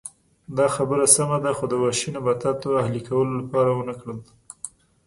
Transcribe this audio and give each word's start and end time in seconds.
دا 0.57 0.65
خبره 0.75 1.05
سمه 1.15 1.37
ده 1.43 1.51
خو 1.57 1.65
د 1.69 1.73
وحشي 1.81 2.09
نباتاتو 2.15 2.77
اهلي 2.81 3.01
کولو 3.07 3.33
لپاره 3.41 3.69
ونه 3.73 3.93
کړل 3.99 4.19